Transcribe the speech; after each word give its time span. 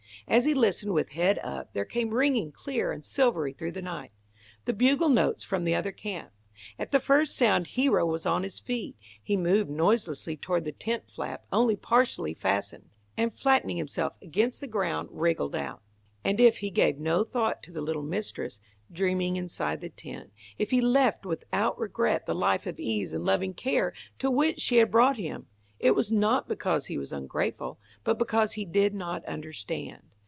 As 0.27 0.45
he 0.45 0.53
listened 0.53 0.93
with 0.93 1.09
head 1.09 1.39
up, 1.43 1.73
there 1.73 1.83
came 1.83 2.13
ringing, 2.13 2.53
clear 2.53 2.93
and 2.93 3.03
silvery 3.03 3.51
through 3.51 3.73
the 3.73 3.81
night, 3.81 4.11
the 4.63 4.71
bugle 4.71 5.09
notes 5.09 5.43
from 5.43 5.65
the 5.65 5.75
other 5.75 5.91
camp. 5.91 6.31
At 6.79 6.93
the 6.93 7.01
first 7.01 7.35
sound 7.35 7.67
Hero 7.67 8.05
was 8.05 8.25
on 8.25 8.43
his 8.43 8.57
feet. 8.57 8.95
He 9.21 9.35
moved 9.35 9.69
noiselessly 9.69 10.37
toward 10.37 10.63
the 10.63 10.71
tent 10.71 11.09
flap, 11.13 11.43
only 11.51 11.75
partially 11.75 12.33
fastened, 12.33 12.91
and 13.17 13.37
flattening 13.37 13.75
himself 13.75 14.13
against 14.21 14.61
the 14.61 14.67
ground 14.67 15.09
wriggled 15.11 15.53
out. 15.53 15.81
And 16.23 16.39
if 16.39 16.59
he 16.59 16.69
gave 16.69 16.97
no 16.97 17.25
thought 17.25 17.61
to 17.63 17.71
the 17.73 17.81
little 17.81 18.03
mistress, 18.03 18.61
dreaming 18.89 19.35
inside 19.35 19.81
the 19.81 19.89
tent, 19.89 20.31
if 20.57 20.71
he 20.71 20.79
left 20.79 21.25
without 21.25 21.77
regret 21.77 22.25
the 22.25 22.35
life 22.35 22.65
of 22.65 22.79
ease 22.79 23.11
and 23.11 23.25
loving 23.25 23.53
care 23.53 23.91
to 24.19 24.31
which 24.31 24.61
she 24.61 24.77
had 24.77 24.91
brought 24.91 25.17
him, 25.17 25.47
it 25.77 25.91
was 25.91 26.09
not 26.09 26.47
because 26.47 26.85
he 26.85 26.97
was 26.97 27.11
ungrateful, 27.11 27.77
but 28.05 28.17
because 28.17 28.53
he 28.53 28.63
did 28.63 28.93
not 28.93 29.25
understand. 29.25 30.03